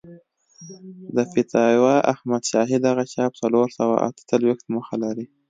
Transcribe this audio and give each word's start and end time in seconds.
د 1.15 1.17
فتاوی 1.31 1.97
احمدشاهي 2.13 2.77
دغه 2.87 3.03
چاپ 3.13 3.31
څلور 3.41 3.67
سوه 3.79 3.95
اته 4.07 4.21
څلوېښت 4.29 4.65
مخه 4.75 4.95
لري. 5.03 5.25